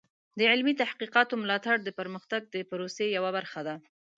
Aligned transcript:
د 0.39 0.41
علمي 0.51 0.73
تحقیقاتو 0.83 1.39
ملاتړ 1.43 1.75
د 1.83 1.89
پرمختګ 1.99 2.41
د 2.53 2.55
پروسې 2.69 3.05
یوه 3.17 3.31
برخه 3.37 3.61
ده. 3.67 3.75